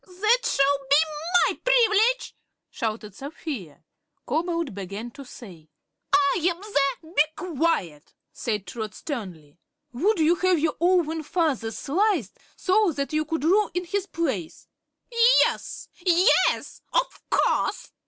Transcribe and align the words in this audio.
"That 0.03 0.39
shall 0.45 0.79
be 0.89 0.95
my 1.45 1.59
privilege!" 1.63 2.35
shouted 2.71 3.13
Sapphire. 3.13 3.83
Cobalt 4.25 4.73
began 4.73 5.11
to 5.11 5.23
say: 5.23 5.69
"I'm 6.11 6.41
the" 6.59 6.81
"Be 7.15 7.21
quiet!" 7.35 8.15
said 8.33 8.65
Trot, 8.65 8.95
sternly. 8.95 9.59
"Would 9.93 10.17
you 10.17 10.33
have 10.37 10.57
your 10.57 10.75
own 10.79 11.21
father 11.21 11.69
sliced, 11.69 12.39
so 12.55 12.91
that 12.93 13.13
you 13.13 13.25
could 13.25 13.43
rule 13.43 13.69
in 13.75 13.85
his 13.85 14.07
place?" 14.07 14.67
"Yes, 15.41 15.87
yes; 16.03 16.81
of 16.91 17.21
course!" 17.29 17.91